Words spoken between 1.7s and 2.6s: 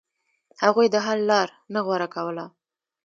نه غوره کوله.